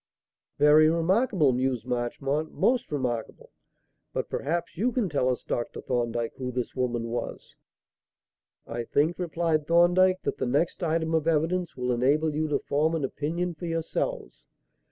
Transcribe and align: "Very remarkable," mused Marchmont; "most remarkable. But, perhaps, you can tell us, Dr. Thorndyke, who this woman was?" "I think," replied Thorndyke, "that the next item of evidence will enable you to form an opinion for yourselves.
"Very 0.57 0.89
remarkable," 0.89 1.53
mused 1.53 1.85
Marchmont; 1.85 2.51
"most 2.53 2.91
remarkable. 2.91 3.51
But, 4.13 4.31
perhaps, 4.31 4.75
you 4.75 4.91
can 4.91 5.09
tell 5.09 5.29
us, 5.29 5.43
Dr. 5.43 5.79
Thorndyke, 5.79 6.33
who 6.37 6.51
this 6.51 6.73
woman 6.75 7.03
was?" 7.11 7.55
"I 8.65 8.83
think," 8.85 9.19
replied 9.19 9.67
Thorndyke, 9.67 10.23
"that 10.23 10.39
the 10.39 10.47
next 10.47 10.81
item 10.81 11.13
of 11.13 11.27
evidence 11.27 11.77
will 11.77 11.91
enable 11.91 12.33
you 12.33 12.47
to 12.47 12.57
form 12.57 12.95
an 12.95 13.05
opinion 13.05 13.53
for 13.53 13.67
yourselves. 13.67 14.49